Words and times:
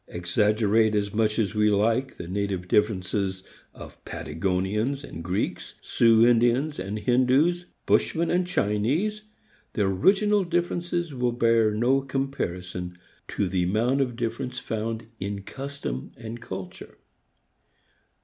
Exaggerate 0.07 0.95
as 0.95 1.13
much 1.13 1.37
as 1.37 1.53
we 1.53 1.69
like 1.69 2.17
the 2.17 2.27
native 2.27 2.67
differences 2.67 3.43
of 3.75 4.03
Patagonians 4.03 5.03
and 5.03 5.23
Greeks, 5.23 5.75
Sioux 5.79 6.25
Indians 6.25 6.79
and 6.79 6.97
Hindoos, 6.97 7.67
Bushmen 7.85 8.31
and 8.31 8.47
Chinese, 8.47 9.25
their 9.73 9.85
original 9.85 10.43
differences 10.43 11.13
will 11.13 11.33
bear 11.33 11.69
no 11.69 12.01
comparison 12.01 12.97
to 13.27 13.47
the 13.47 13.61
amount 13.61 14.01
of 14.01 14.15
difference 14.15 14.57
found 14.57 15.05
in 15.19 15.43
custom 15.43 16.13
and 16.17 16.41
culture. 16.41 16.97